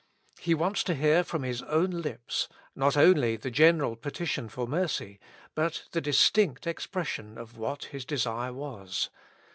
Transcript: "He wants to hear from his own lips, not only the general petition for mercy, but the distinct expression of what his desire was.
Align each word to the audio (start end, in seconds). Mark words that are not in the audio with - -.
"He 0.49 0.55
wants 0.55 0.83
to 0.85 0.95
hear 0.95 1.23
from 1.23 1.43
his 1.43 1.61
own 1.61 1.91
lips, 1.91 2.49
not 2.75 2.97
only 2.97 3.35
the 3.35 3.51
general 3.51 3.95
petition 3.95 4.49
for 4.49 4.65
mercy, 4.67 5.19
but 5.53 5.83
the 5.91 6.01
distinct 6.01 6.65
expression 6.65 7.37
of 7.37 7.55
what 7.55 7.83
his 7.83 8.03
desire 8.03 8.51
was. 8.51 9.11